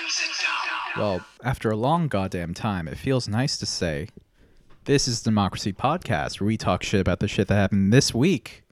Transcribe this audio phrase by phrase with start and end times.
[0.00, 1.02] and sit down.
[1.02, 4.08] Well, after a long goddamn time, it feels nice to say
[4.84, 8.64] this is Dumbocracy Podcast, where we talk shit about the shit that happened this week,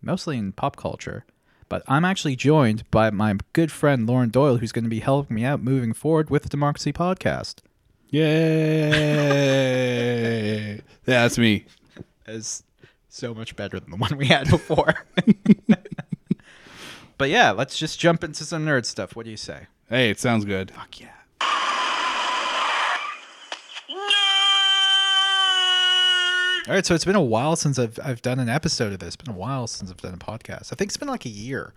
[0.00, 1.24] mostly in pop culture.
[1.68, 5.36] But I'm actually joined by my good friend Lorne Doyle, who's going to be helping
[5.36, 7.56] me out moving forward with the Dumbocracy Podcast.
[8.08, 8.30] Yay!
[10.74, 11.66] yeah, that's me.
[12.26, 12.64] Is
[13.08, 15.04] so much better than the one we had before.
[17.18, 19.14] but yeah, let's just jump into some nerd stuff.
[19.14, 19.66] What do you say?
[19.90, 20.70] Hey, it sounds good.
[20.70, 21.08] Fuck yeah.
[26.68, 29.08] All right, so it's been a while since I've I've done an episode of this.
[29.14, 30.72] It's been a while since I've done a podcast.
[30.72, 31.72] I think it's been like a year.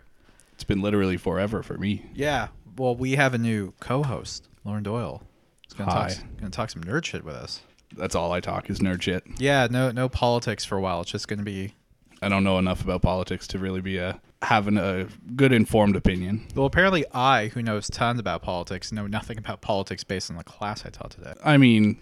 [0.53, 2.05] It's been literally forever for me.
[2.13, 2.49] Yeah.
[2.77, 5.23] Well, we have a new co-host, Lorne Doyle.
[5.63, 6.09] He's gonna Hi.
[6.09, 7.61] talk gonna talk some nerd shit with us.
[7.97, 9.23] That's all I talk is nerd shit.
[9.39, 11.01] Yeah, no no politics for a while.
[11.01, 11.73] It's just gonna be
[12.21, 16.45] I don't know enough about politics to really be a having a good informed opinion.
[16.55, 16.65] well.
[16.65, 20.85] Apparently, I, who knows tons about politics, know nothing about politics based on the class
[20.85, 21.33] I taught today.
[21.43, 21.97] I mean,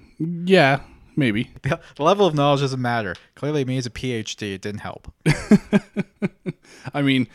[0.45, 0.81] yeah,
[1.15, 1.51] maybe.
[1.63, 3.15] The level of knowledge doesn't matter.
[3.35, 5.13] Clearly, me as a PhD, it didn't help.
[6.93, 7.27] I mean,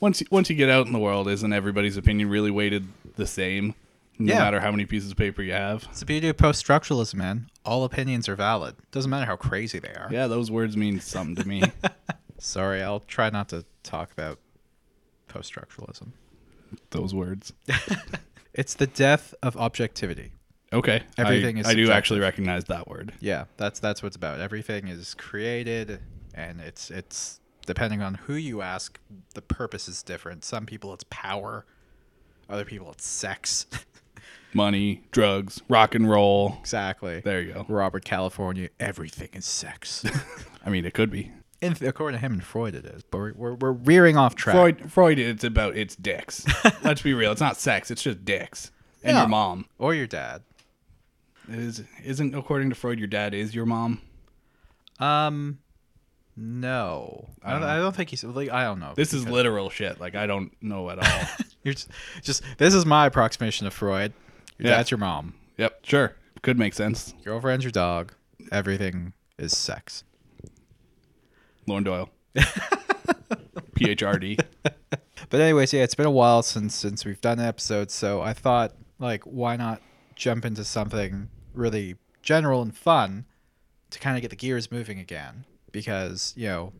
[0.00, 3.74] once once you get out in the world, isn't everybody's opinion really weighted the same?
[4.18, 4.38] No Yeah.
[4.40, 5.84] matter how many pieces of paper you have.
[5.90, 7.48] It's the beauty of post-structuralism, man.
[7.66, 8.74] All opinions are valid.
[8.90, 10.08] Doesn't matter how crazy they are.
[10.10, 11.62] Yeah, those words mean something to me.
[12.38, 14.38] Sorry, I'll try not to talk about
[15.28, 16.12] post-structuralism.
[16.90, 17.52] those words.
[18.56, 20.32] It's the death of objectivity.
[20.72, 21.02] Okay.
[21.18, 23.12] Everything I, is I do actually recognize that word.
[23.20, 24.40] Yeah, that's that's what it's about.
[24.40, 26.00] Everything is created,
[26.34, 28.98] and it's it's depending on who you ask,
[29.34, 30.42] the purpose is different.
[30.42, 31.66] Some people it's power,
[32.48, 33.66] other people it's sex.
[34.54, 36.56] Money, drugs, rock and roll.
[36.60, 37.20] exactly.
[37.20, 37.66] There you go.
[37.68, 40.02] Robert California, everything is sex.
[40.64, 41.30] I mean, it could be.
[41.62, 43.02] In, according to him and Freud, it is.
[43.02, 44.54] But we're, we're, we're veering off track.
[44.54, 46.44] Freud, Freud, it's about it's dicks.
[46.84, 47.32] Let's be real.
[47.32, 47.90] It's not sex.
[47.90, 48.70] It's just dicks.
[49.02, 49.22] And Yeah.
[49.22, 49.66] your mom.
[49.78, 50.42] or your dad.
[51.48, 54.00] It is, isn't, according to Freud, your dad is your mom?
[54.98, 55.58] Um,
[56.36, 58.22] no, I don't, don't I don't think he's.
[58.24, 58.92] Like, I don't know.
[58.94, 60.00] This is literal shit.
[60.00, 61.28] Like, I don't know at all.
[61.64, 61.88] You're just,
[62.22, 64.12] just this is my approximation of Freud.
[64.58, 64.76] Your Yeah.
[64.76, 65.34] dad's your mom.
[65.56, 66.14] yep, sure.
[66.42, 67.14] Could make sense.
[67.24, 68.12] Girlfriend's your dog.
[68.52, 70.04] Everything is sex.
[71.66, 72.10] Lorne Doyle.
[73.74, 74.40] PHRD.
[75.28, 78.32] But anyways, yeah, it's been a while since since we've done an episode, so I
[78.32, 79.82] thought like why not
[80.14, 83.24] jump into something really general and fun
[83.90, 86.72] to kind of get the gears moving again because, you know,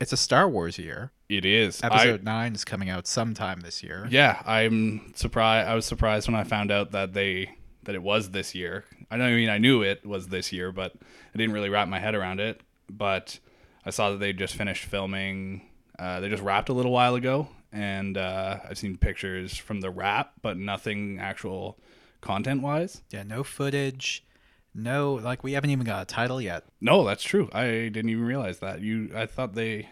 [0.00, 1.10] it's a Star Wars year.
[1.28, 1.82] It is.
[1.82, 4.06] I- Episode 9 is coming out sometime this year.
[4.10, 5.68] Yeah, I'm surprised.
[5.68, 7.50] I was surprised when I found out that they
[7.84, 8.84] that it was this year.
[9.10, 10.92] I don't I mean I knew it was this year, but
[11.34, 12.60] I didn't really wrap my head around it.
[12.90, 13.38] But
[13.88, 15.62] I saw that they just finished filming.
[15.98, 19.88] Uh, they just wrapped a little while ago, and uh, I've seen pictures from the
[19.88, 21.78] wrap, but nothing actual
[22.20, 23.00] content wise.
[23.08, 24.26] Yeah, no footage.
[24.74, 26.64] No, like we haven't even got a title yet.
[26.82, 27.48] No, that's true.
[27.50, 28.82] I didn't even realize that.
[28.82, 29.88] You, I thought they,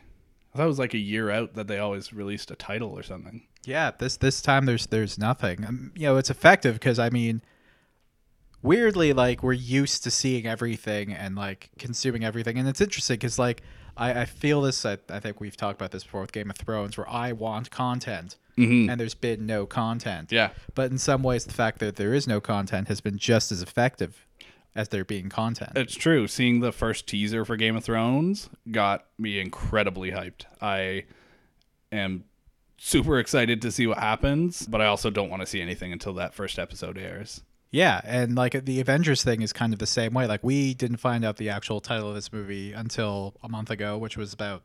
[0.52, 3.02] I thought it was like a year out that they always released a title or
[3.02, 3.46] something.
[3.64, 5.64] Yeah, this this time there's there's nothing.
[5.64, 7.40] Um, you know, it's effective because I mean,
[8.60, 13.38] weirdly, like we're used to seeing everything and like consuming everything, and it's interesting because
[13.38, 13.62] like
[13.96, 14.84] I, I feel this.
[14.84, 17.70] I, I think we've talked about this before with Game of Thrones, where I want
[17.70, 18.90] content, Mhm.
[18.90, 20.32] and there's been no content.
[20.32, 20.50] Yeah.
[20.74, 23.62] But in some ways, the fact that there is no content has been just as
[23.62, 24.26] effective
[24.74, 25.72] as there being content.
[25.76, 26.26] It's true.
[26.28, 30.42] Seeing the first teaser for Game of Thrones got me incredibly hyped.
[30.60, 31.04] I
[31.90, 32.24] am
[32.76, 36.12] super excited to see what happens, but I also don't want to see anything until
[36.14, 37.42] that first episode airs.
[37.76, 40.26] Yeah, and like the Avengers thing is kind of the same way.
[40.26, 43.98] Like we didn't find out the actual title of this movie until a month ago,
[43.98, 44.62] which was about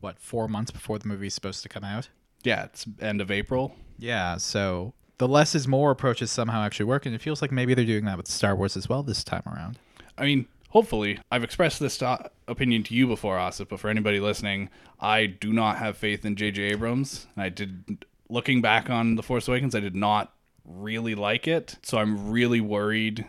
[0.00, 2.08] what four months before the movie's supposed to come out.
[2.42, 3.76] Yeah, it's end of April.
[3.96, 7.14] Yeah, so the less is more approach is somehow actually working.
[7.14, 9.78] It feels like maybe they're doing that with Star Wars as well this time around.
[10.16, 14.18] I mean, hopefully, I've expressed this to- opinion to you before, Asif, but for anybody
[14.18, 14.68] listening,
[14.98, 16.62] I do not have faith in J.J.
[16.62, 17.28] Abrams.
[17.36, 20.32] And I did, looking back on The Force Awakens, I did not
[20.64, 21.76] really like it.
[21.82, 23.26] So I'm really worried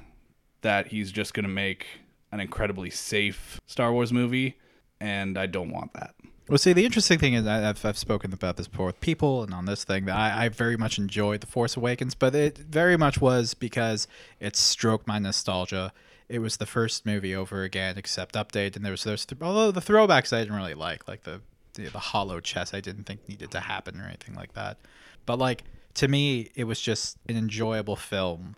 [0.61, 1.85] that he's just going to make
[2.31, 4.57] an incredibly safe Star Wars movie,
[4.99, 6.13] and I don't want that.
[6.47, 9.43] Well, see, the interesting thing is I- I've, I've spoken about this before with people
[9.43, 12.57] and on this thing that I, I very much enjoyed The Force Awakens, but it
[12.57, 14.07] very much was because
[14.39, 15.93] it stroked my nostalgia.
[16.27, 19.25] It was the first movie over again, except update, and there was those.
[19.25, 21.41] Th- although the throwbacks I didn't really like, like the,
[21.73, 24.77] the the Holochess, I didn't think needed to happen or anything like that.
[25.25, 25.63] But like
[25.99, 28.55] to me, it was just an enjoyable film,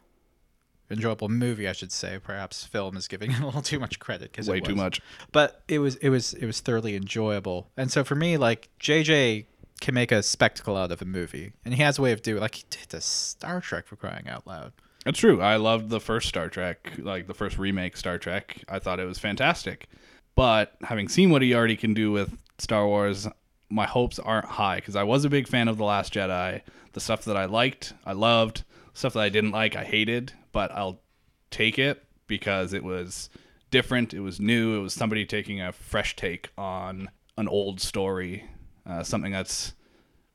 [0.91, 2.19] enjoyable movie, I should say.
[2.21, 5.01] Perhaps film is giving it a little too much credit because Way too much.
[5.31, 9.45] but it was it was it was thoroughly enjoyable and so for me like jj
[9.79, 12.39] can make a spectacle out of a movie, and he has a way of doing
[12.39, 14.73] like he did the Star Trek for crying out loud.
[15.03, 15.41] That's true.
[15.41, 18.63] I loved the first Star Trek, like the first remake Star Trek.
[18.69, 19.87] I thought it was fantastic.
[20.35, 23.27] But having seen what he already can do with Star Wars,
[23.71, 26.61] my hopes aren't high because I was a big fan of The Last Jedi.
[26.93, 28.63] The stuff that I liked, I loved.
[28.93, 30.33] Stuff that I didn't like, I hated.
[30.51, 31.01] But I'll
[31.49, 33.29] take it because it was
[33.71, 34.13] different.
[34.13, 34.77] It was new.
[34.77, 38.45] It was somebody taking a fresh take on an old story,
[38.85, 39.73] uh, something that's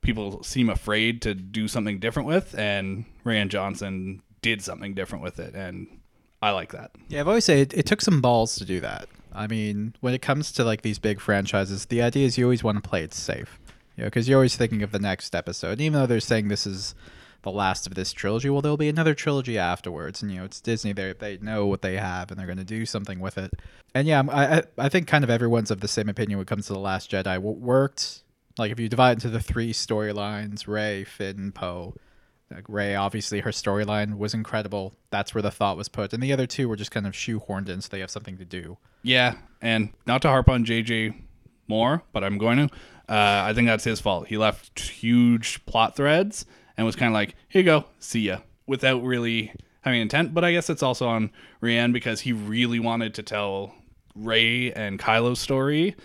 [0.00, 5.38] people seem afraid to do something different with, and Rian Johnson did something different with
[5.38, 6.00] it, and
[6.40, 6.92] I like that.
[7.08, 9.08] Yeah, I've always said it, it took some balls to do that.
[9.36, 12.64] I mean, when it comes to like these big franchises, the idea is you always
[12.64, 13.58] want to play it safe,
[13.96, 15.80] you know, because you're always thinking of the next episode.
[15.80, 16.94] Even though they're saying this is
[17.42, 20.60] the last of this trilogy, well, there'll be another trilogy afterwards, and you know, it's
[20.60, 20.92] Disney.
[20.92, 23.52] They they know what they have, and they're going to do something with it.
[23.94, 26.66] And yeah, I I, think kind of everyone's of the same opinion when it comes
[26.68, 27.38] to the Last Jedi.
[27.38, 28.22] What worked,
[28.56, 31.94] like if you divide into the three storylines, Rey, Finn, Poe.
[32.50, 34.94] Like Rey, obviously, her storyline was incredible.
[35.10, 37.68] That's where the thought was put, and the other two were just kind of shoehorned
[37.68, 38.78] in, so they have something to do.
[39.02, 41.14] Yeah, and not to harp on JJ
[41.66, 42.74] more, but I'm going to.
[43.08, 44.28] Uh, I think that's his fault.
[44.28, 46.46] He left huge plot threads
[46.76, 50.32] and was kind of like, "Here you go, see ya," without really having intent.
[50.32, 51.30] But I guess it's also on
[51.62, 53.74] Rian because he really wanted to tell
[54.14, 55.96] Rey and Kylo's story,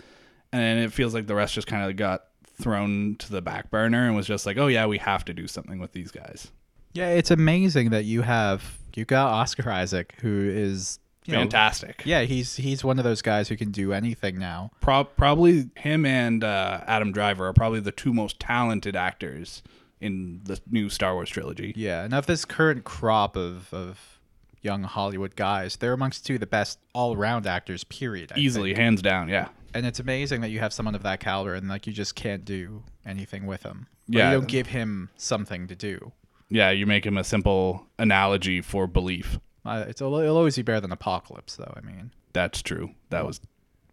[0.52, 2.24] and it feels like the rest just kind of got
[2.62, 5.48] thrown to the back burner and was just like, "Oh yeah, we have to do
[5.48, 6.52] something with these guys."
[6.94, 12.02] Yeah, it's amazing that you have you got Oscar Isaac, who is you know, Fantastic.
[12.06, 14.72] yeah, he's he's one of those guys who can do anything now.
[14.82, 19.62] Pro- probably him and uh, Adam Driver are probably the two most talented actors
[20.00, 21.74] in the new Star Wars trilogy.
[21.76, 24.20] Yeah, and of this current crop of of
[24.62, 27.84] young Hollywood guys, they're amongst two of the best all around actors.
[27.84, 28.32] Period.
[28.36, 28.80] I Easily, think.
[28.80, 29.28] hands down.
[29.30, 29.50] Yeah.
[29.74, 32.44] and it's amazing that you have someone of that caliber, and like you just can't
[32.46, 33.88] do anything with him.
[34.08, 34.32] Yeah.
[34.32, 36.12] you don't give him something to do.
[36.50, 39.40] Yeah, you make him a simple analogy for belief.
[39.66, 41.74] Uh, it's it'll always be better than Apocalypse, though.
[41.76, 42.12] I mean.
[42.34, 42.92] That's true.
[43.10, 43.40] That was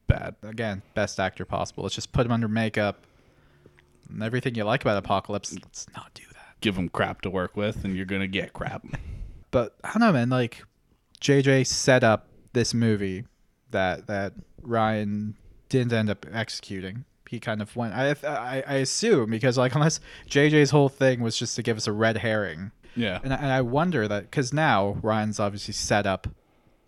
[0.06, 0.34] bad.
[0.42, 1.82] again, best actor possible.
[1.84, 3.04] Let's just put him under makeup.
[4.08, 6.54] And everything you like about Apocalypse, let's not do that.
[6.60, 8.84] Give him crap to work with, and you're gonna get crap.
[9.50, 10.30] But I don't know, man.
[10.30, 10.62] Like
[11.20, 13.24] JJ set up this movie
[13.70, 15.34] that that Rian
[15.68, 17.04] didn't end up executing.
[17.28, 17.94] He kind of went.
[17.94, 21.86] I I, I assume because like unless JJ's whole thing was just to give us
[21.86, 23.20] a red herring, Yeah.
[23.22, 26.26] and I, and I wonder that because now Rian's obviously set up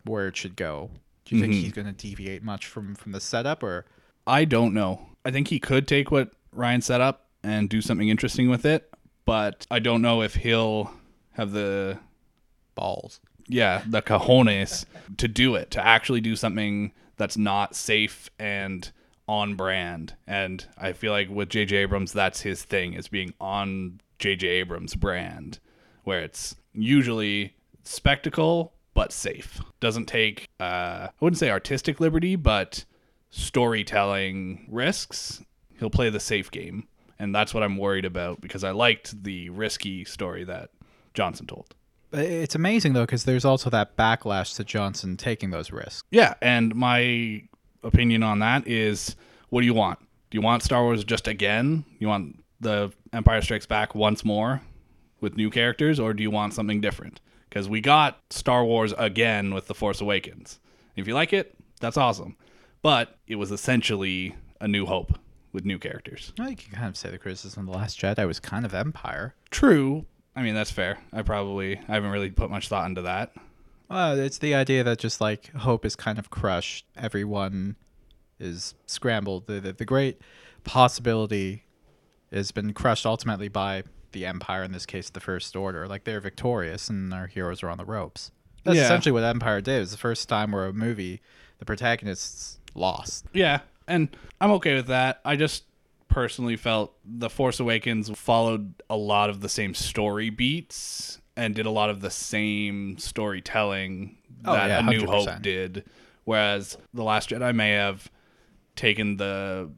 [0.05, 0.91] where it should go.
[1.27, 1.61] Do you think Mhm.
[1.62, 3.85] he's going to deviate much from from the setup or?
[4.27, 5.09] I don't know.
[5.25, 8.91] I think he could take what Rian set up and do something interesting with it,
[9.25, 10.93] but I don't know if he'll
[11.33, 11.99] have the
[12.75, 13.21] balls.
[13.49, 14.85] yeah, the cojones
[15.17, 18.91] to do it, to actually do something that's not safe and
[19.29, 20.15] on brand.
[20.27, 24.95] And I feel like with JJ Abrams that's his thing is being on JJ Abrams
[24.95, 25.61] brand
[26.03, 29.61] where it's usually spectacle but safe.
[29.79, 32.85] Doesn't take uh I wouldn't say artistic liberty, but
[33.31, 35.43] storytelling risks.
[35.79, 36.89] He'll play the safe game.
[37.19, 40.71] And that's what I'm worried about because I liked the risky story that
[41.15, 41.75] Johnson told.
[42.12, 46.03] It's amazing though because there's also that backlash to Johnson taking those risks.
[46.11, 47.43] Yeah, and my
[47.83, 49.17] opinion on that is
[49.51, 49.99] what do you want?
[50.31, 51.85] Do you want Star Wars just again?
[51.99, 54.61] You want the Empire Strikes Back once more
[55.21, 57.21] with new characters, or do you want something different?
[57.49, 60.61] Because we got Star Wars again with The Force Awakens.
[60.95, 62.37] If you like it, that's awesome.
[62.83, 65.19] But it was essentially a new hope
[65.52, 66.33] with new characters.
[66.38, 68.73] Well, you can kind of say the criticism of the Last Jedi was kind of
[68.73, 69.35] Empire.
[69.50, 70.07] True.
[70.37, 70.99] I mean, that's fair.
[71.13, 73.33] I probably I haven't really put much thought into that.
[73.89, 76.87] Well, it's the idea that just like hope is kind of crushed.
[76.97, 77.77] Everyone
[78.39, 79.47] is scrambled.
[79.47, 80.21] The, the, the great
[80.65, 81.65] possibility
[82.33, 83.83] has been crushed ultimately by
[84.13, 85.87] the Empire, in this case, the First Order.
[85.89, 88.31] Like they're victorious and our heroes are on the ropes.
[88.65, 88.85] That's Yeah.
[88.85, 89.77] essentially what Empire did.
[89.77, 91.21] It was the first time where a movie,
[91.59, 93.27] the protagonists lost.
[93.33, 94.09] Yeah, and
[94.41, 95.21] I'm okay with that.
[95.25, 95.65] I just
[96.11, 101.64] personally felt The Force Awakens followed a lot of the same story beats and did
[101.67, 105.07] a lot of the same storytelling Oh, that yeah, A New 100%.
[105.09, 105.85] Hope did.
[106.25, 108.11] Whereas The Last Jedi may have
[108.76, 109.71] taken the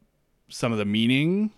[0.49, 1.51] some of the meaning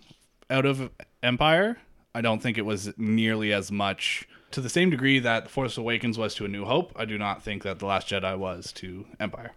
[0.49, 0.89] out of
[1.21, 1.77] Empire.
[2.13, 6.17] I don't think it was nearly as much to the same degree that Force Awakens
[6.17, 6.93] was to A New Hope.
[6.95, 9.51] I do not think that The Last Jedi was to Empire.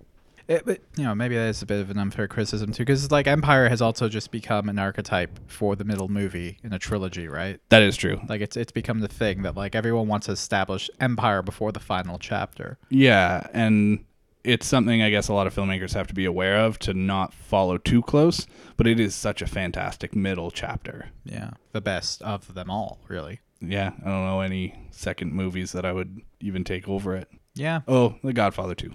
[0.48, 3.10] It, but you know, maybe that is a bit of an unfair criticism too, because
[3.10, 7.28] like Empire has also just become an archetype for the middle movie in a trilogy,
[7.28, 7.60] right?
[7.68, 8.20] That is true.
[8.28, 11.80] Like it's it's become the thing that like everyone wants to establish Empire before the
[11.80, 12.78] final chapter.
[12.88, 14.04] Yeah, and
[14.42, 17.34] it's something I guess a lot of filmmakers have to be aware of to not
[17.34, 18.46] follow too close,
[18.78, 21.10] but it is such a fantastic middle chapter.
[21.24, 23.40] Yeah, the best of them all, really.
[23.60, 27.28] Yeah, I don't know any second movies that I would even take over it.
[27.54, 27.80] Yeah.
[27.88, 28.94] Oh, The Godfather 2.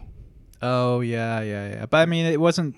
[0.64, 1.86] Oh yeah, yeah, yeah.
[1.86, 2.76] But I mean, it wasn't.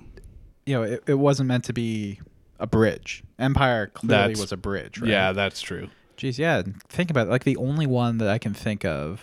[0.65, 2.19] You know, it, it wasn't meant to be
[2.59, 3.23] a bridge.
[3.37, 5.09] Empire clearly That's- was a bridge, right?
[5.09, 5.89] Yeah, that's true.
[6.17, 6.63] Jeez, yeah.
[6.89, 7.29] Think about it.
[7.29, 9.21] Like the only one that I can think of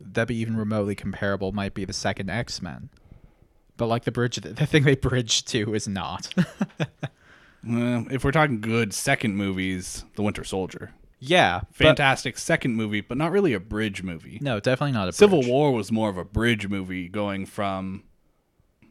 [0.00, 2.90] that be even remotely comparable might be the second X Men.
[3.78, 6.32] But like the bridge, the thing they bridged to is not.
[7.64, 10.90] Well, if we're talking good second movies, The Winter Soldier.
[11.24, 14.38] Yeah, Fantastic second movie, but not really a bridge movie.
[14.42, 15.30] no, definitely not a bridge movie.
[15.30, 15.50] Civil bridge.
[15.50, 18.02] War was more of a bridge movie going from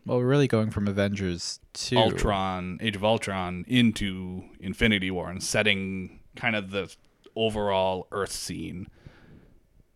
[0.05, 5.43] Well, we're really going from Avengers to Ultron, Age of Ultron into Infinity War and
[5.43, 6.95] setting kind of the
[7.35, 8.87] overall Earth scene.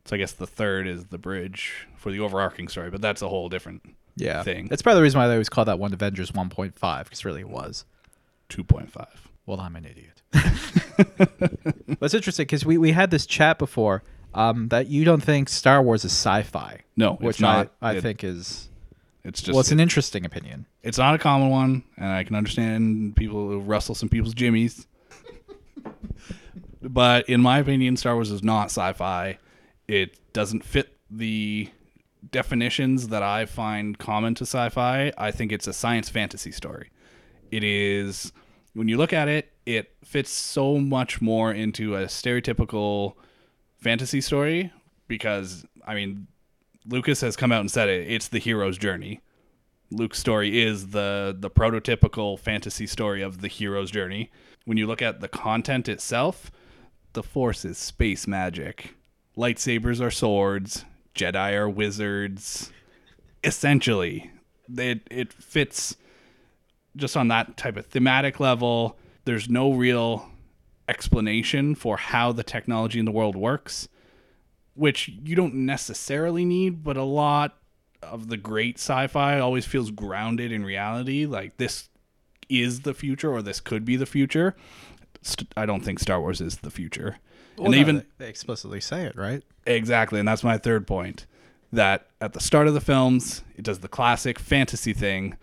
[0.04, 3.30] So I guess the third is the bridge for the overarching story, but that's a
[3.30, 4.68] whole different yeah thing.
[4.68, 7.50] That's probably the reason why they always call that one Avengers 1.5 because really it
[7.50, 7.86] was.
[8.50, 9.08] 2.5.
[9.46, 10.22] Well, I'm an idiot.
[11.08, 15.50] but it's interesting because we, we had this chat before um, that you don't think
[15.50, 16.82] Star Wars is sci-fi.
[16.98, 17.72] No, it's which not.
[17.82, 18.70] I, I It- think is
[19.24, 20.66] It's just well, it's an interesting opinion.
[20.84, 24.88] it's not a common one, and I can understand people who rustle some people's jimmies.
[26.82, 29.38] but in my opinion, Star Wars is not sci-fi.
[29.88, 31.70] It doesn't fit the
[32.32, 35.12] definitions that I find common to sci-fi.
[35.18, 36.90] I think it's a science fantasy story.
[37.52, 38.34] It is
[38.75, 43.13] when you look at it, it fits so much more into a stereotypical
[43.77, 44.72] fantasy story
[45.08, 46.27] because I mean,
[46.86, 48.12] Lucas has come out and said it.
[48.12, 49.22] It's the hero's journey.
[49.91, 54.29] Luke's story is the the prototypical fantasy story of the hero's journey.
[54.65, 56.51] When you look at the content itself,
[57.13, 58.96] the Force is space magic.
[59.38, 60.86] Lightsabers are swords.
[61.15, 62.72] Jedi are wizards.
[63.44, 64.32] Essentially,
[64.75, 65.96] it it fits
[66.96, 68.98] just on that type of thematic level.
[69.25, 70.30] There's no real
[70.88, 73.88] explanation for how the technology in the world works,
[74.75, 77.58] which you don't necessarily need, but a lot
[78.04, 81.25] of the great sci-fi always feels grounded in reality.
[81.25, 81.90] Like this
[82.50, 84.56] is the future, or this could be the future.
[85.58, 87.18] I don't think Star Wars is the future,
[87.58, 89.42] Well, and no, even they, they explicitly say it, right?
[89.66, 91.25] Exactly, and that's my third point.
[91.74, 95.36] That at the start of the films, it does the classic fantasy thing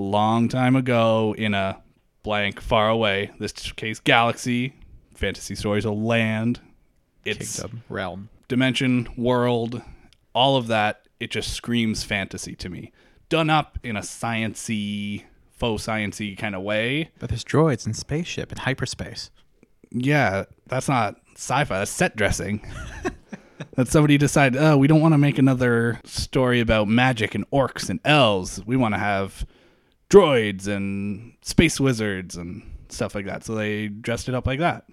[0.00, 1.80] long time ago in a
[2.22, 4.74] blank far away, this case galaxy,
[5.14, 6.60] fantasy stories a land,
[7.24, 8.28] it's Kingdom, realm.
[8.48, 9.82] dimension, world,
[10.34, 12.92] all of that, it just screams fantasy to me.
[13.28, 17.10] Done up in a sciency, faux sciency kind of way.
[17.18, 19.30] But there's droids and spaceship and hyperspace.
[19.90, 21.78] Yeah, that's not sci-fi.
[21.78, 22.66] That's set dressing.
[23.74, 27.90] that somebody decided, oh, we don't want to make another story about magic and orcs
[27.90, 28.64] and elves.
[28.64, 29.44] We want to have
[30.10, 33.44] droids and space wizards and stuff like that.
[33.44, 34.84] So they dressed it up like that.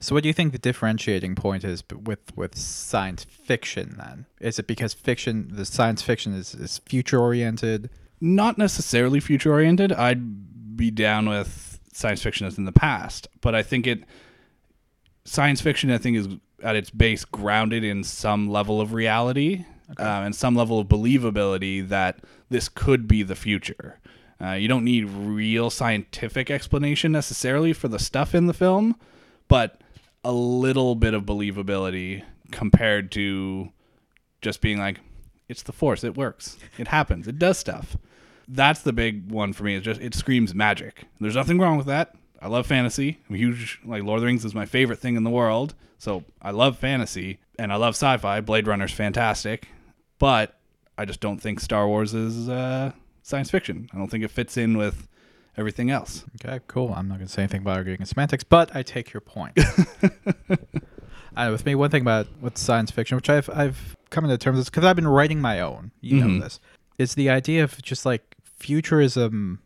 [0.00, 3.94] So, what do you think the differentiating point is with with science fiction?
[3.98, 7.88] Then is it because fiction, the science fiction is is future oriented?
[8.20, 9.92] Not necessarily future oriented.
[9.92, 14.02] I'd be down with science fiction as in the past, but I think it
[15.24, 15.92] science fiction.
[15.92, 16.28] I think is
[16.64, 19.64] at its base grounded in some level of reality
[19.98, 24.00] um, and some level of believability that this could be the future.
[24.42, 28.96] Uh, you don't need real scientific explanation necessarily for the stuff in the film,
[29.46, 29.80] but
[30.24, 33.70] a little bit of believability compared to
[34.40, 35.00] just being like,
[35.48, 37.96] it's the force, it works, it happens, it does stuff.
[38.48, 39.76] That's the big one for me.
[39.76, 41.04] It's just it screams magic.
[41.20, 42.14] There's nothing wrong with that.
[42.40, 43.20] I love fantasy.
[43.28, 45.74] I'm huge like Lord of the Rings is my favorite thing in the world.
[45.98, 48.40] So I love fantasy and I love sci-fi.
[48.40, 49.68] Blade Runner's fantastic,
[50.18, 50.58] but
[50.98, 52.92] I just don't think Star Wars is uh,
[53.22, 53.88] science fiction.
[53.92, 55.08] I don't think it fits in with
[55.56, 56.24] everything else.
[56.44, 56.92] Okay, cool.
[56.94, 59.58] I'm not going to say anything about arguing in semantics, but I take your point.
[61.36, 64.58] uh, with me, one thing about with science fiction, which I've I've come into terms
[64.58, 65.92] with, because I've been writing my own.
[66.00, 66.40] You know Mhm.
[66.42, 66.60] this
[66.98, 69.60] is the idea of just like futurism.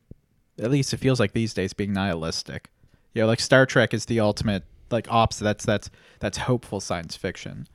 [0.58, 2.70] At least it feels like these days being nihilistic.
[3.14, 5.44] You know, like Star Trek is the ultimate like opposite.
[5.44, 7.66] That's that's that's hopeful science fiction.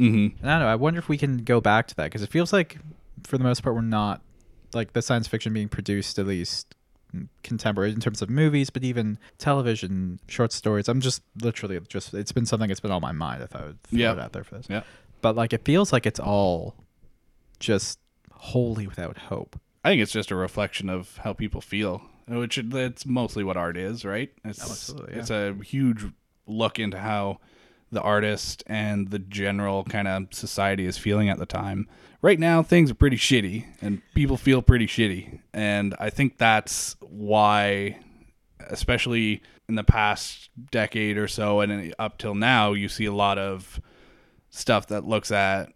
[0.00, 0.38] Mm-hmm.
[0.40, 0.72] And I don't know.
[0.72, 2.78] I wonder if we can go back to that because it feels like,
[3.24, 4.20] for the most part, we're not
[4.74, 6.74] like the science fiction being produced at least
[7.14, 10.88] mm, contemporary in terms of movies, but even television, short stories.
[10.88, 13.42] I'm just literally just it's been something that's been on my mind.
[13.42, 14.12] I thought I would throw Yeah.
[14.12, 14.66] it out there for this.
[14.68, 14.82] Yeah.
[15.20, 16.74] But like it feels like it's all
[17.60, 17.98] just
[18.32, 19.58] wholly without hope.
[19.84, 23.76] I think it's just a reflection of how people feel, which that's mostly what art
[23.76, 24.30] is, right?
[24.44, 26.04] It's, Absolutely, It's a huge
[26.46, 27.38] look into how
[27.92, 31.88] the artist and the general kind of society is feeling at the time.
[32.22, 36.96] Right now, things are pretty shitty, and people feel pretty shitty, and I think that's
[37.00, 37.98] why,
[38.70, 43.38] especially in the past decade or so, and up till now, you see a lot
[43.38, 43.80] of
[44.50, 45.72] stuff that looks at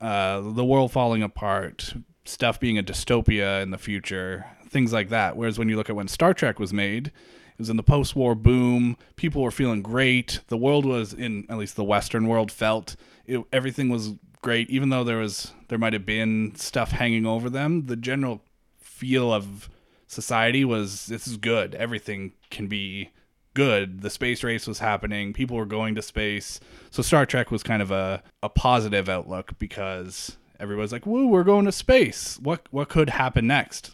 [0.00, 5.36] uh, the world falling apart, stuff being a dystopia in the future, things like that.
[5.36, 7.12] Whereas when you look at when Star Trek was made,
[7.54, 8.96] it was in the post-war boom.
[9.16, 10.40] People were feeling great.
[10.48, 12.96] The world was in at least the Western world felt
[13.26, 17.48] it, everything was great, even though there was there might have been stuff hanging over
[17.48, 17.86] them.
[17.86, 18.42] The general
[18.78, 19.68] feel of
[20.06, 21.74] society was this is good.
[21.74, 23.10] Everything can be
[23.54, 24.02] good.
[24.02, 25.32] The space race was happening.
[25.32, 26.60] People were going to space.
[26.90, 31.44] So Star Trek was kind of a, a positive outlook because everybody's like, "Woo, we're
[31.44, 32.38] going to space.
[32.42, 33.92] What what could happen next?"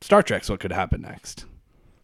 [0.00, 1.44] Star Trek's what could happen next.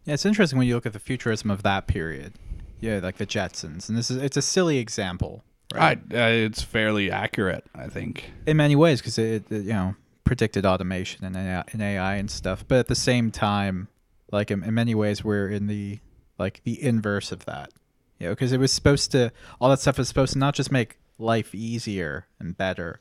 [0.05, 2.33] Yeah, it's interesting when you look at the futurism of that period.
[2.79, 5.99] Yeah, like the Jetsons, and this is it's a silly example, right?
[6.11, 8.31] I, uh, it's fairly accurate, I think.
[8.47, 9.95] In many ways, because it, it, you know
[10.29, 13.87] predicted automation and AI, and AI and stuff, but at the same time,
[14.31, 15.99] like in, in many ways, we're in the
[16.37, 17.71] like the inverse of that.
[18.19, 20.71] You know, because it was supposed to all that stuff was supposed to not just
[20.71, 22.99] make life easier and better,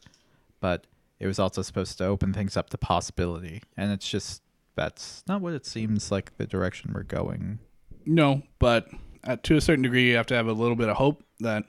[0.59, 0.87] but
[1.21, 4.41] it was also supposed to open things up to possibility, and it's just
[4.79, 7.59] that's not what it seems like the direction we're going.
[8.07, 8.89] No, but
[9.25, 11.65] at, to a certain degree, you have to have a little bit of hope that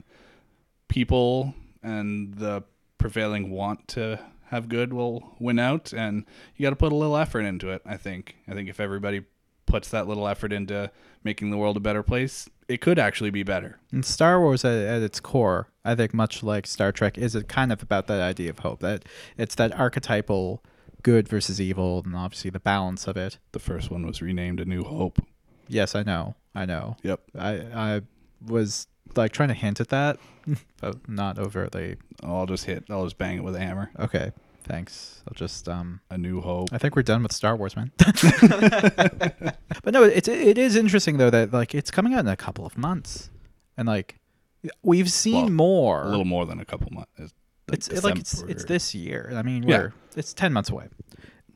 [0.88, 2.63] people and the
[3.00, 6.25] prevailing want to have good will win out, and
[6.56, 7.82] you got to put a little effort into it.
[7.84, 8.36] I think.
[8.48, 9.25] I think if everybody
[9.66, 10.92] puts that little effort into
[11.24, 13.80] making the world a better place, it could actually be better.
[13.92, 17.48] And Star Wars, at, at its core, I think, much like Star Trek, is it
[17.48, 18.82] kind of about that idea of hope.
[18.82, 19.04] That
[19.36, 20.63] it's that archetypal
[21.03, 23.38] good versus evil, and obviously the balance of it.
[23.51, 25.20] The first one was renamed A New Hope.
[25.68, 26.36] Yes, I know.
[26.56, 26.98] I know.
[27.03, 27.22] Yep.
[27.38, 28.01] I I
[28.46, 30.18] was like trying to hint at that,
[30.82, 31.98] but not overtly.
[32.24, 32.86] I'll just hit.
[32.89, 33.91] I'll just bang it with a hammer.
[34.00, 34.32] Okay.
[34.63, 35.24] Thanks.
[35.27, 36.01] I'll just um.
[36.10, 36.70] A New Hope.
[36.72, 37.91] I think we're done with Star Wars, man.
[37.98, 42.65] but no, it's it is interesting though that like it's coming out in a couple
[42.65, 43.29] of months,
[43.77, 44.15] and like
[44.84, 46.03] we've seen Well, more.
[46.03, 47.34] A little more than a couple months.
[47.73, 49.31] It's it- like it's it's this year.
[49.35, 50.88] I mean, we're it's ten months away,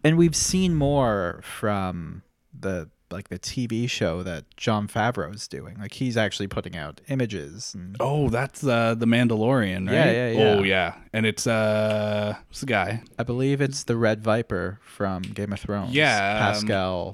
[0.04, 2.24] and we've seen more from
[2.58, 5.78] the like the TV show that Jon Favreau's doing.
[5.80, 7.76] Like he's actually putting out images.
[7.76, 9.94] And, Oh, that's uh, the Mandalorian, right?
[9.94, 10.54] Yeah, yeah, yeah.
[10.58, 10.96] Oh, yeah.
[11.14, 13.04] And it's uh, what's the guy?
[13.20, 15.94] I believe it's the Red Viper from Game of Thrones.
[15.94, 17.14] Yeah, um, Pascal.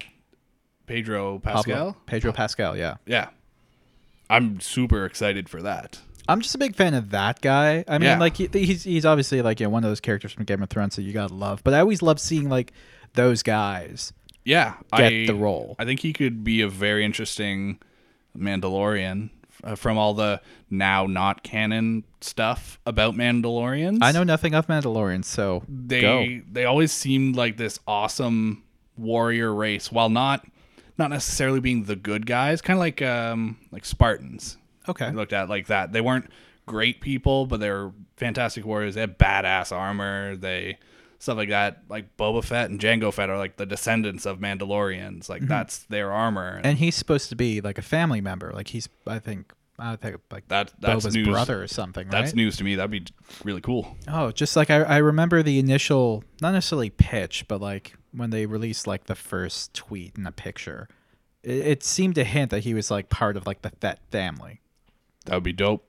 [0.86, 1.96] Pedro Pablo- Pascal.
[2.06, 2.76] Pedro Pascal.
[2.78, 2.96] Yeah.
[3.06, 3.28] Yeah,
[4.30, 6.00] I'm super excited for that.
[6.28, 7.84] I'm just a big fan of that guy.
[7.88, 8.18] I mean, Yeah.
[8.18, 10.70] like he, he's he's obviously like you know, one of those characters from Game of
[10.70, 11.62] Thrones that you gotta love.
[11.64, 12.72] But I always love seeing like
[13.14, 14.12] those guys
[14.44, 15.74] Yeah, get I, the role.
[15.78, 17.78] I think he could be a very interesting
[18.36, 19.30] Mandalorian
[19.64, 23.98] uh, from all the now not canon stuff about Mandalorians.
[24.00, 26.26] I know nothing of Mandalorians, so they go.
[26.50, 28.62] they always seemed like this awesome
[28.96, 30.46] warrior race, while not
[30.98, 34.56] not necessarily being the good guys, kind of like um like Spartans.
[34.90, 35.10] Okay.
[35.10, 35.92] looked at like that.
[35.92, 36.30] They weren't
[36.66, 38.94] great people, but they were fantastic warriors.
[38.94, 40.36] They had badass armor.
[40.36, 40.78] They
[41.18, 41.82] stuff like that.
[41.88, 45.28] Like Boba Fett and Jango Fett are like the descendants of Mandalorians.
[45.28, 46.56] Like that's their armor.
[46.56, 46.66] Mm-hmm.
[46.66, 48.52] And he's supposed to be like a family member.
[48.52, 51.28] Like he's, I think, I think like that that's Boba's news.
[51.28, 52.06] brother or something.
[52.06, 52.12] Right?
[52.12, 52.74] That's news to me.
[52.74, 53.04] That'd be
[53.44, 53.96] really cool.
[54.08, 58.46] Oh, just like I, I remember the initial, not necessarily pitch, but like when they
[58.46, 60.88] released like the first tweet and a picture,
[61.42, 64.60] it, it seemed to hint that he was like part of like the Fett family.
[65.30, 65.88] That would be dope.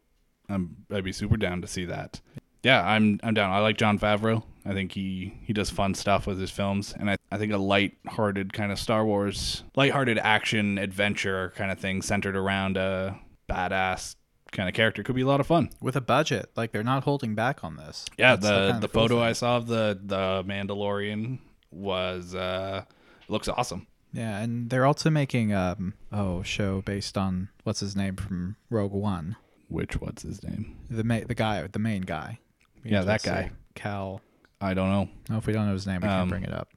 [0.49, 2.21] I'm, I'd be super down to see that.
[2.61, 3.49] Yeah, I'm I'm down.
[3.51, 4.43] I like Jon Favreau.
[4.67, 7.57] I think he he does fun stuff with his films, and I, I think a
[7.57, 13.17] light-hearted kind of Star Wars, light-hearted action adventure kind of thing centered around a
[13.49, 14.15] badass
[14.51, 15.71] kind of character could be a lot of fun.
[15.81, 16.51] with a budget.
[16.55, 18.05] Like they're not holding back on this.
[18.15, 19.23] Yeah, That's the kind the, cool photo thing.
[19.23, 21.39] I saw of the the Mandalorian
[21.71, 22.83] was uh
[23.27, 23.87] looks awesome.
[24.13, 28.91] Yeah, and they're also making um oh show based on what's his name from Rogue
[28.93, 29.35] One,
[29.69, 30.77] Which what's his name?
[30.89, 32.39] the ma- the guy, the main guy.
[32.83, 33.51] We Yeah, that guy.
[33.75, 34.21] Cal.
[34.59, 35.09] I don't know.
[35.29, 36.67] No, if we don't know his name, we Um, can bring it up.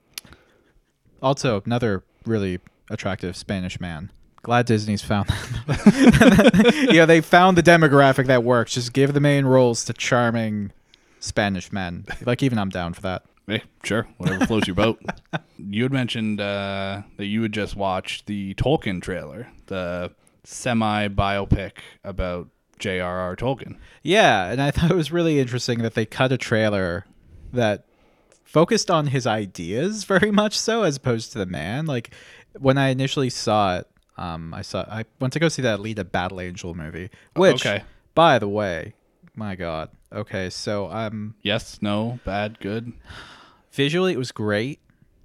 [1.23, 4.11] Also, another really attractive Spanish man.
[4.43, 6.89] Glad Disney's found that.
[6.93, 8.75] yeah, they found the demographic that works.
[8.75, 10.71] Just give the main roles to charming
[11.21, 12.05] Spanish men.
[12.27, 13.23] Like even I'm down for that.
[13.47, 15.01] Hey, sure, whatever floats your boat.
[15.67, 21.79] You had mentioned uh, that you had just watched the Tolkien trailer, the semi biopic
[22.05, 23.35] about J.R.R.
[23.35, 23.79] Tolkien.
[24.03, 27.07] Yeah, and I thought it was really interesting that they cut a trailer
[27.53, 27.87] that
[28.45, 31.87] focused on his ideas very much so as opposed to the man.
[31.87, 32.11] Like
[32.59, 36.11] when I initially saw it, um, I saw I went to go see that Alita
[36.11, 37.85] Battle Angel movie, which okay.
[38.15, 38.95] By the way,
[39.35, 39.91] my God.
[40.13, 42.93] Okay, so I'm um, Yes, no, bad, good.
[43.75, 44.81] Visually it was great.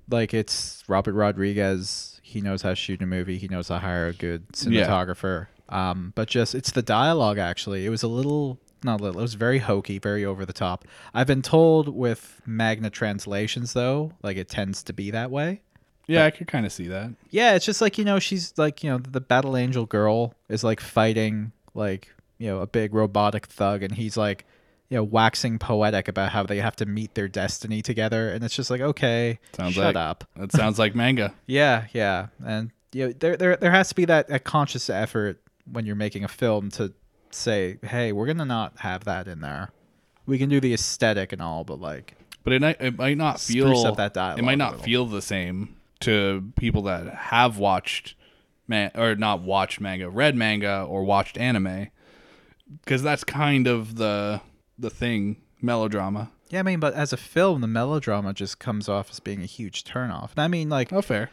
[0.09, 2.19] Like it's Robert Rodriguez.
[2.23, 3.37] He knows how to shoot a movie.
[3.37, 4.85] He knows how to hire a good Yeah.
[4.87, 5.47] cinematographer.
[5.69, 7.37] Um, but just it's the dialogue.
[7.37, 9.19] Actually, it was a little not a little.
[9.19, 10.85] It was very hokey, very over the top.
[11.13, 15.61] I've been told with manga translations though, like it tends to be that way.
[16.07, 17.11] Yeah, I could kind of see that.
[17.29, 20.63] Yeah, it's just like you know she's like you know the battle angel girl is
[20.63, 22.09] like fighting like
[22.39, 24.45] you know a big robotic thug, and he's like
[24.89, 28.55] you know waxing poetic about how they have to meet their destiny together, and it's
[28.55, 30.23] just like okay, Sounds shut like up.
[30.35, 31.33] That sounds like manga.
[31.45, 35.41] Yeah, yeah, and you know, there there there has to be that a conscious effort
[35.71, 36.93] when you're making a film to
[37.31, 39.69] say, hey, we're gonna not have that in there.
[40.25, 43.39] We can do the aesthetic and all, but like, But it, might- it might not
[43.39, 48.15] feel up that dialogue It might not feel the same to people that have watched
[48.67, 51.87] man or not watched manga, read manga or watched anime
[52.83, 54.41] because that's kind of the
[54.79, 56.31] the thing melodrama.
[56.49, 59.45] yeah, I mean, but as a film, the melodrama just comes off as being a
[59.45, 60.31] huge turnoff.
[60.31, 61.29] And I mean, like, Oh, fair.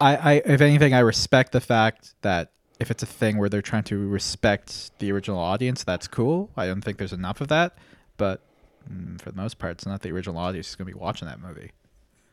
[0.00, 3.62] I, I if anything, I respect the fact that if it's a thing where they're
[3.62, 6.50] trying to respect the original audience, that's cool.
[6.56, 7.78] I don't think there's enough of that,
[8.16, 8.42] but
[8.90, 11.40] mm, for the most part, it's not the original audience who's gonna be watching that
[11.40, 11.70] movie.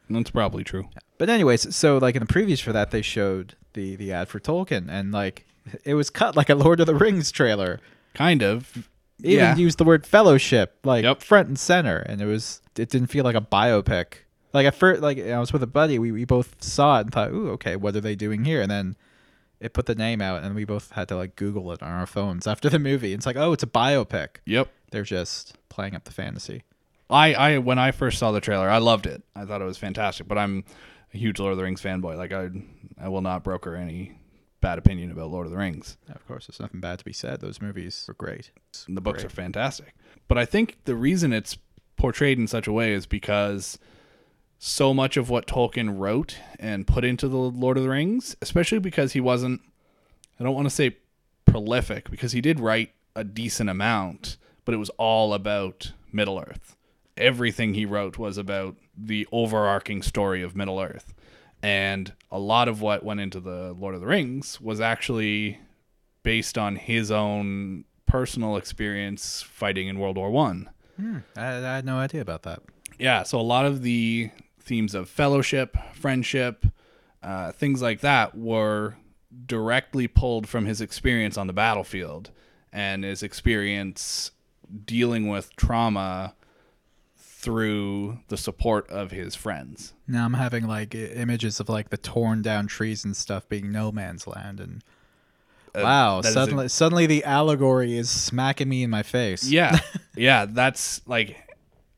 [0.09, 0.89] That's probably true.
[1.19, 4.39] But anyways, so like in the previews for that, they showed the the ad for
[4.39, 5.45] Tolkien, and like
[5.85, 7.79] it was cut like a Lord of the Rings trailer.
[8.15, 8.89] Kind of.
[9.23, 9.51] It yeah.
[9.51, 11.21] Even used the word fellowship like Yep.
[11.21, 14.13] front and center, and it was it didn't feel like a biopic.
[14.53, 17.11] Like at first, like I was with a buddy, we we both saw it and
[17.11, 18.61] thought, ooh, okay, what are they doing here?
[18.61, 18.95] And then
[19.59, 22.07] it put the name out, and we both had to like Google it on our
[22.07, 23.13] phones after the movie.
[23.13, 24.37] It's like, oh, it's a biopic.
[24.45, 24.69] Yep.
[24.91, 26.63] They're just playing up the fantasy.
[27.09, 29.21] I, I when I first saw the trailer, I loved it.
[29.35, 30.27] I thought it was fantastic.
[30.27, 30.63] But I'm
[31.13, 32.17] a huge Lord of the Rings fanboy.
[32.17, 32.49] Like I
[32.99, 34.17] I will not broker any
[34.61, 35.97] bad opinion about Lord of the Rings.
[36.13, 37.41] Of course, there's nothing bad to be said.
[37.41, 38.51] Those movies were great.
[38.87, 39.31] And the books Great.
[39.31, 39.93] are fantastic.
[40.27, 41.57] But I think the reason it's
[41.97, 43.77] portrayed in such a way is because
[44.59, 48.79] so much of what Tolkien wrote and put into the Lord of the Rings, especially
[48.79, 49.61] because he wasn't
[50.39, 50.97] I don't want to say
[51.45, 56.75] prolific because he did write a decent amount, but it was all about Middle Earth.
[57.17, 61.13] Everything he wrote was about the overarching story of Middle Earth.
[61.63, 65.59] And a lot of what went into the Lord of the Rings was actually
[66.23, 70.69] based on his own personal experience fighting in World War One.
[71.35, 72.61] I, I had no idea about that.
[72.99, 76.65] Yeah, so a lot of the themes of fellowship, friendship,
[77.23, 78.95] uh, things like that were
[79.45, 82.31] directly pulled from his experience on the battlefield
[82.71, 84.31] and his experience
[84.85, 86.35] dealing with trauma
[87.41, 89.93] through the support of his friends.
[90.07, 93.91] Now I'm having like images of like the torn down trees and stuff being no
[93.91, 94.83] man's land, and
[95.73, 99.43] Uh, wow, is a- suddenly suddenly the allegory is smacking me in my face.
[99.49, 99.79] Yeah,
[100.15, 101.37] yeah, that's like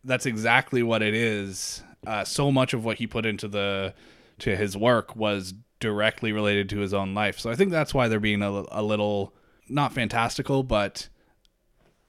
[0.03, 1.83] that's exactly what it is.
[2.05, 3.93] Uh, so much of what he put into the
[4.39, 7.39] to his work was directly related to his own life.
[7.39, 9.33] So I think that's why they're being a, a little
[9.69, 11.07] not fantastical, but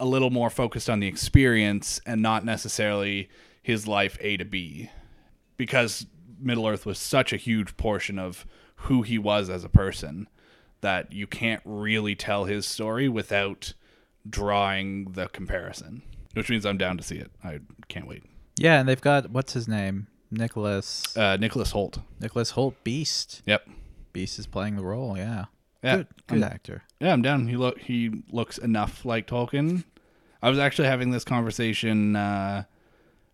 [0.00, 3.28] a little more focused on the experience and not necessarily
[3.62, 4.90] his life A to B,
[5.56, 6.06] because
[6.38, 8.44] Middle Earth was such a huge portion of
[8.76, 10.28] who he was as a person
[10.80, 13.72] that you can't really tell his story without
[14.28, 16.02] drawing the comparison.
[16.34, 17.30] Which means I'm down to see it.
[17.44, 18.24] I can't wait.
[18.56, 22.00] yeah, and they've got what's his name, Nicholas Uh, Nicholas Hoult.
[22.20, 23.42] Nicholas Hoult, Beast.
[23.46, 23.68] Yep.
[24.12, 25.16] Beast is playing the role.
[25.16, 25.44] Yeah,
[25.84, 25.96] Yeah.
[25.96, 26.82] good, good actor.
[26.98, 27.46] Yeah, I'm down.
[27.46, 29.84] He look he looks enough like Tolkien.
[30.42, 32.64] I was actually having this conversation uh,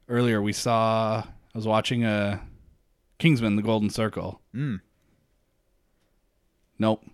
[0.08, 0.42] earlier.
[0.42, 2.42] We saw I was watching a
[3.18, 4.40] Kingsman: The Golden Circle.
[4.54, 4.80] Mm.
[6.80, 7.04] Nope,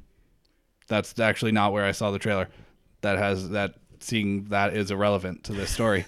[0.88, 2.48] that's actually not where I saw the trailer.
[3.02, 6.06] That has that seeing that is irrelevant to this story.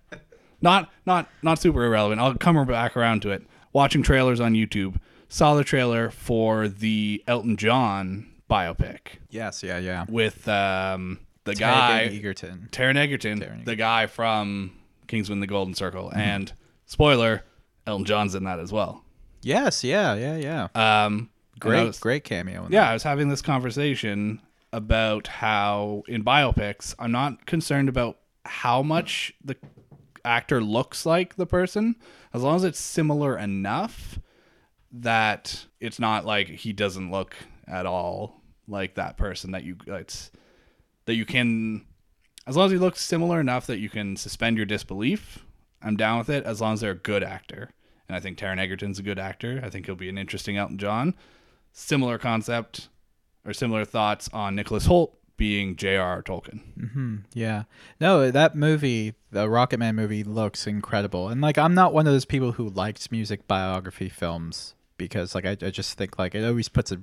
[0.60, 2.20] not not not super irrelevant.
[2.20, 3.44] I'll come back around to it.
[3.72, 8.98] Watching trailers on YouTube, saw the trailer for the Elton John biopic
[9.30, 10.04] Yes, yeah, yeah.
[10.08, 12.68] with um, the Taron guy Egerton.
[12.70, 14.72] Taron Egerton, Taron the guy from
[15.06, 16.52] Kingsman: The Golden Circle, and
[16.86, 17.44] spoiler,
[17.86, 19.04] Elton John's in that as well.
[19.42, 20.36] Yes, yeah, yeah,
[20.74, 21.04] yeah.
[21.04, 22.66] Um, Great, was- great cameo.
[22.66, 24.40] In yeah, I was having this conversation
[24.72, 29.56] about how in biopics, I'm not concerned about how much the
[30.24, 31.96] actor looks like the person,
[32.32, 34.18] as long as it's similar enough
[34.92, 37.34] that it's not like he doesn't look
[37.66, 38.41] at all
[38.72, 40.32] like that person that you it's
[41.04, 41.84] that you can
[42.46, 45.44] as long as he looks similar enough that you can suspend your disbelief,
[45.80, 47.70] I'm down with it as long as they're a good actor.
[48.08, 49.60] And I think Taron Egerton's a good actor.
[49.62, 51.14] I think he'll be an interesting Elton John.
[51.72, 52.88] Similar concept
[53.46, 56.22] or similar thoughts on Nicholas Hoult being J.R.R.
[56.22, 56.60] Tolkien.
[56.92, 57.16] Hmm.
[57.32, 57.64] Yeah.
[58.00, 61.28] No, that movie, the Rocket Man movie, looks incredible.
[61.28, 65.44] And like, I'm not one of those people who likes music biography films because like
[65.44, 67.02] I, I just think like it always puts a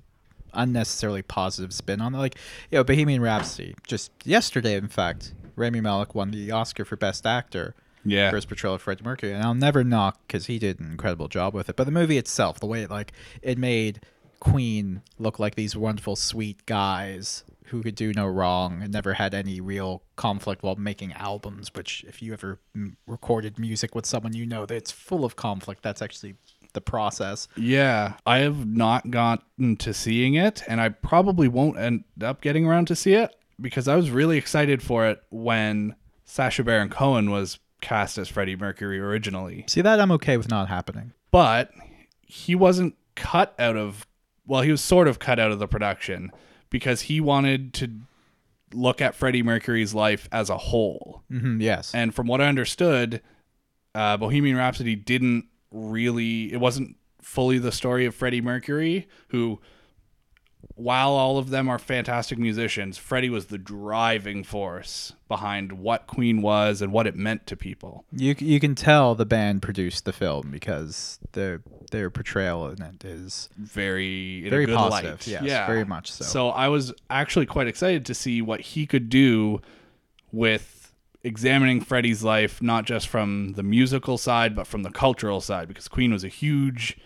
[0.53, 2.17] unnecessarily positive spin on it.
[2.17, 2.35] Like,
[2.71, 3.75] you know, Bohemian Rhapsody.
[3.88, 7.75] Just yesterday, in fact, Rami Malek won the Oscar for Best Actor.
[8.05, 8.29] Yeah.
[8.29, 11.27] For his portrayal of Freddie Mercury, and I'll never knock because he did an incredible
[11.27, 11.75] job with it.
[11.75, 13.99] But the movie itself, the way it like it made
[14.39, 19.33] Queen look like these wonderful, sweet guys who could do no wrong and never had
[19.33, 21.71] any real conflict while making albums.
[21.73, 25.35] Which, if you ever m- recorded music with someone, you know that it's full of
[25.35, 25.83] conflict.
[25.83, 26.35] That's actually
[26.73, 27.47] the process.
[27.55, 32.65] Yeah, I have not gotten to seeing it, and I probably won't end up getting
[32.65, 37.32] around to see it because I was really excited for it when Sacha Baron Cohen
[37.32, 39.65] was cast as Freddie Mercury originally.
[39.67, 41.13] See that I'm okay with not happening.
[41.32, 41.71] But
[42.21, 44.05] he wasn't cut out of,
[44.45, 46.32] well, he was sort of cut out of the production
[46.69, 47.89] because he wanted to
[48.73, 51.23] look at Freddie Mercury's life as a whole.
[51.29, 51.93] hmm yes.
[51.93, 53.21] And from what I understood,
[53.95, 59.60] uh, Bohemian Rhapsody didn't really, it wasn't fully the story of Freddie Mercury, who,
[60.75, 66.41] while all of them are fantastic musicians, Freddie was the driving force behind what Queen
[66.41, 68.05] was and what it meant to people.
[68.12, 73.03] You you can tell the band produced the film because their their portrayal in it
[73.03, 75.27] is Very, in Very a good positive, light.
[75.27, 76.23] yes, yeah, very much so.
[76.23, 79.62] So I was actually quite excited to see what he could do
[80.32, 80.78] with
[81.23, 85.88] examining Freddie's life, not just from the musical side, but from the cultural side, because
[85.88, 86.97] Queen was a huge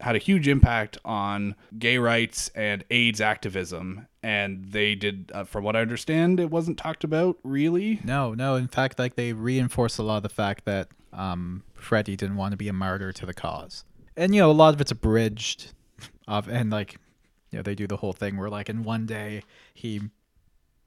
[0.00, 5.64] had a huge impact on gay rights and AIDS activism, and they did, uh, from
[5.64, 8.00] what I understand, it wasn't talked about really.
[8.04, 8.56] no no.
[8.56, 12.52] In fact, like they reinforce a lot of the fact that um, Freddie didn't want
[12.52, 13.84] to be a martyr to the cause,
[14.16, 15.72] and you know a lot of it's abridged,
[16.28, 16.98] of and like
[17.50, 20.02] you know they do the whole thing where like in one day he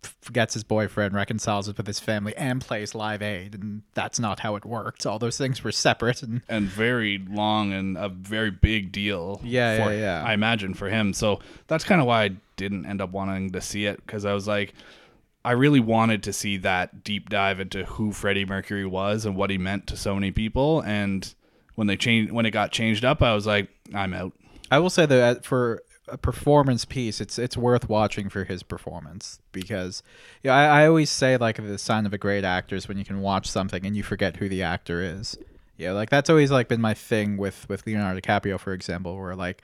[0.02, 4.40] forgets his boyfriend, reconciles it with his family, and plays Live Aid, and that's not
[4.40, 5.06] how it worked.
[5.06, 9.42] All those things were separate, and and very long and a very big deal.
[9.44, 10.24] Yeah, for, yeah, yeah.
[10.24, 11.14] I imagine for him.
[11.14, 14.34] So that's kind of why I didn't end up wanting to see it because I
[14.34, 14.74] was like,
[15.44, 19.50] I really wanted to see that deep dive into who Freddie Mercury was and what
[19.50, 20.82] he meant to so many people.
[20.82, 21.34] And
[21.76, 24.34] when they changed, when it got changed up, I was like, I'm out.
[24.72, 28.64] I will say that uh, for a performance piece, it's it's worth watching for his
[28.64, 30.04] performance because
[30.44, 33.06] yeah, I, I always say like the sign of a great actor is when you
[33.06, 35.38] can watch something and you forget who the actor is.
[35.78, 39.36] Yeah, like that's always like been my thing with with Leonardo DiCaprio, for example, where
[39.36, 39.64] like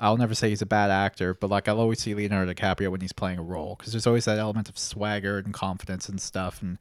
[0.00, 3.00] I'll never say he's a bad actor, but like I'll always see Leonardo DiCaprio when
[3.00, 6.62] he's playing a role because there's always that element of swagger and confidence and stuff,
[6.62, 6.78] and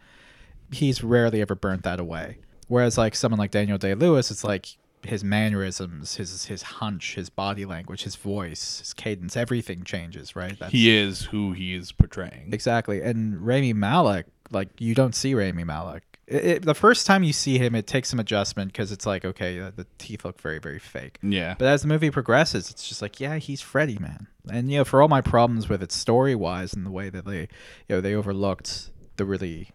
[0.72, 2.38] he's rarely ever burnt that away.
[2.67, 7.30] Whereas like someone like Daniel Day Lewis, it's like his mannerisms, his his hunch, his
[7.30, 10.58] body language, his voice, his cadence, everything changes, right?
[10.60, 12.50] That's, He is who he is portraying.
[12.52, 13.02] exactly.
[13.02, 16.04] And Rami Malek, like you don't see Rami Malek.
[16.28, 19.24] It, it, the first time you see him, it takes some adjustment because it's like
[19.24, 21.20] okay, uh, the teeth look very very fake.
[21.22, 21.56] Yeah.
[21.58, 24.28] But as the movie progresses, it's just like, yeah, he's Freddie, man.
[24.52, 27.26] And you know, for all my problems with it story wise and the way that
[27.26, 27.48] they, you
[27.90, 29.70] know, they overlooked the really,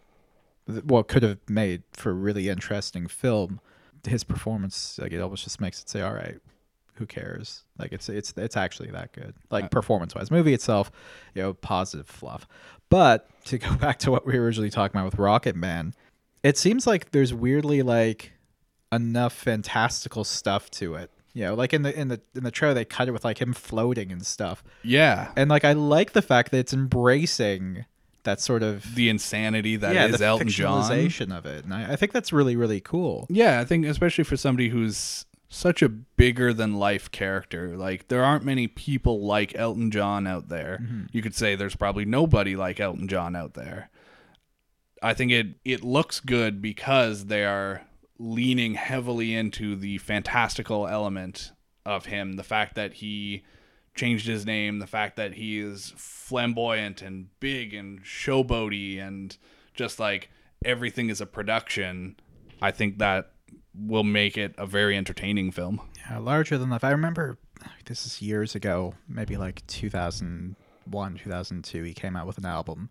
[0.85, 3.61] what could have made for a really interesting film,
[4.05, 6.38] his performance, like it almost just makes it say, all right,
[6.95, 7.65] who cares?
[7.79, 10.31] Like it's it's it's actually that good, like uh, performance wise.
[10.31, 10.91] Movie itself,
[11.35, 12.47] you know, positive fluff.
[12.88, 15.95] But to go back to what we were originally talking about with Rocket Man,
[16.43, 18.33] it seems like there's weirdly like
[18.93, 21.11] enough fantastical stuff to it.
[21.35, 23.41] You know, like in the in the in the trailer they cut it with like
[23.41, 24.62] him floating and stuff.
[24.83, 25.33] Yeah.
[25.35, 27.87] And like I like the fact that it's embracing
[28.25, 30.83] that sort of The insanity that is yeah, the Elton John.
[30.91, 31.65] fictionalization of it.
[31.65, 33.27] And I, I think that's really, really cool.
[33.29, 37.77] Yeah, I think especially for somebody who's such a bigger than life character.
[37.77, 40.81] Like there aren't many people like Elton John out there.
[40.83, 41.05] Mm-hmm.
[41.13, 43.91] You could say there's probably nobody like Elton John out there.
[45.03, 47.83] I think it it looks good because they are
[48.19, 51.53] leaning heavily into the fantastical element
[51.85, 53.43] of him, the fact that he
[53.95, 59.37] changed his name, the fact that he is flamboyant and big and showboaty and
[59.75, 60.31] just like
[60.65, 62.17] everything is a production.
[62.61, 63.33] I think that
[63.75, 65.81] will make it a very entertaining film.
[66.09, 66.85] Yeah, larger than life.
[66.85, 67.39] I remember
[67.87, 71.83] this is years ago, maybe like 2001, 2002.
[71.83, 72.91] He came out with an album,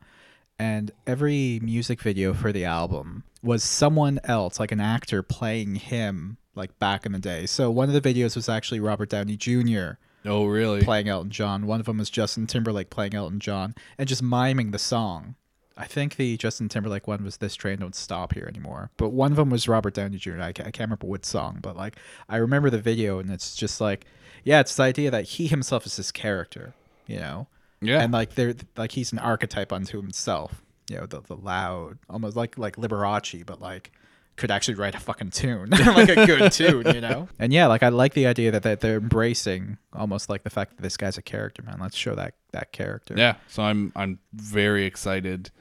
[0.58, 6.38] and every music video for the album was someone else, like an actor playing him,
[6.56, 7.46] like back in the day.
[7.46, 9.94] So one of the videos was actually Robert Downey Jr.
[10.26, 10.84] Oh, really?
[10.84, 11.66] playing Elton John.
[11.66, 15.36] One of them was Justin Timberlake playing Elton John and just miming the song.
[15.78, 19.32] I think the Justin Timberlake one was "This Train Don't Stop Here Anymore," but one
[19.32, 20.40] of them was Robert Downey Jr.
[20.42, 21.96] I can't, I can't remember what song, but like
[22.30, 24.06] I remember the video, and it's just like,
[24.44, 26.74] yeah, it's the idea that he himself is this character,
[27.08, 27.48] you know,
[27.82, 28.02] Yeah.
[28.02, 30.62] and like they're like he's an archetype unto himself.
[30.90, 33.92] You know, the the loud, almost like like Liberace, but like
[34.36, 37.28] could actually write a fucking tune, like a good tune, you know.
[37.40, 40.76] And yeah, like I like the idea that, that they're embracing almost like the fact
[40.76, 41.78] that this guy's a character, man.
[41.80, 43.16] Let's show that that character.
[43.18, 43.36] Yeah.
[43.48, 45.52] So I'm I'm very excited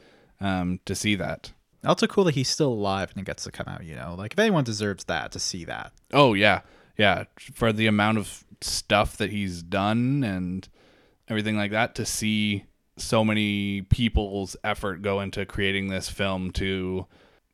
[0.40, 1.52] um, to see that.
[1.84, 3.84] Also cool that he's still alive and he gets to come out.
[3.84, 5.92] You know, like if anyone deserves that, to see that.
[6.12, 6.60] Oh yeah,
[6.96, 7.24] yeah.
[7.54, 10.68] For the amount of stuff that he's done and
[11.28, 12.64] everything like that, to see
[12.96, 17.06] so many people's effort go into creating this film to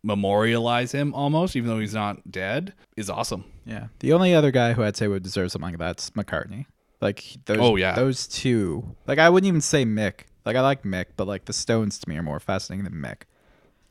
[0.02, 3.44] memorialize him almost, even though he's not dead, is awesome.
[3.64, 3.88] Yeah.
[4.00, 6.66] The only other guy who I'd say would deserve something like that's McCartney.
[7.00, 7.58] Like those.
[7.60, 7.94] Oh, yeah.
[7.94, 8.96] Those two.
[9.06, 10.20] Like I wouldn't even say Mick.
[10.44, 13.22] Like I like Mick, but like the Stones to me are more fascinating than Mick.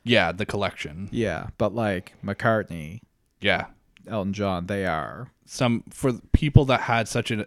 [0.04, 1.08] Yeah, the collection.
[1.10, 3.00] Yeah, but like McCartney,
[3.40, 3.66] Yeah.
[4.08, 5.32] Elton John, they are.
[5.44, 7.44] Some for people that had such an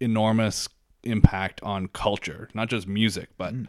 [0.00, 0.68] enormous
[1.04, 3.66] impact on culture, not just music, but mm.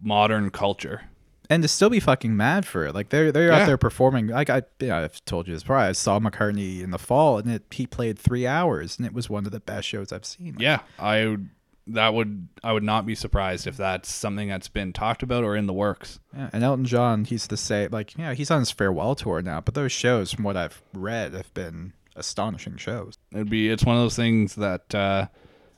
[0.00, 1.02] modern culture.
[1.48, 3.60] And to still be fucking mad for it, like they're they're Yeah.
[3.62, 4.28] out there performing.
[4.28, 5.76] Like I, you know, I've told you this before.
[5.76, 9.30] I saw McCartney in the fall, and it he played three hours, and it was
[9.30, 10.54] one of the best shows I've seen.
[10.54, 11.50] Like, Yeah, I would
[11.88, 15.54] that would I would not be surprised if that's something that's been talked about or
[15.54, 16.18] in the works.
[16.36, 17.90] Yeah, and Elton John, he's the same.
[17.92, 21.32] Like, yeah, he's on his farewell tour now, but those shows, from what I've read,
[21.34, 23.18] have been astonishing shows.
[23.32, 25.26] It'd be it's one of those things that uh,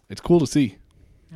[0.09, 0.79] it's cool to see.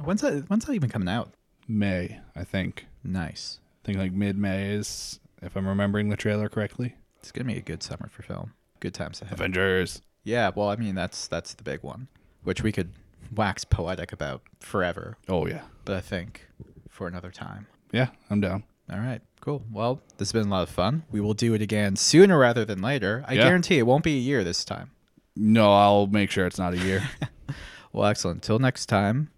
[0.02, 0.48] When's that?
[0.48, 1.34] When's that even coming out?
[1.68, 3.58] May I think Nice.
[3.84, 6.94] Think like mid May is if I'm remembering the trailer correctly.
[7.18, 8.52] It's gonna be a good summer for film.
[8.80, 9.34] Good times ahead.
[9.34, 10.02] Avengers.
[10.24, 12.08] Yeah, well, I mean, that's that's the big one,
[12.44, 12.92] which we could
[13.34, 15.16] wax poetic about forever.
[15.28, 16.46] Oh yeah, But I think
[16.88, 17.66] for another time.
[17.92, 18.64] yeah, I'm down.
[18.92, 19.64] All right, cool.
[19.72, 21.04] Well, this has been a lot of fun.
[21.10, 23.24] We will do it again sooner rather than later.
[23.26, 23.44] I Yeah.
[23.44, 24.90] guarantee it won't be a year this time.
[25.34, 27.08] No, I'll make sure it's not a year.
[27.94, 28.42] Well, excellent.
[28.42, 29.28] Till next time,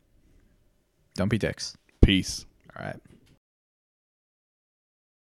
[1.17, 1.77] don't be dicks.
[2.05, 2.47] Peace.
[2.79, 3.01] All right.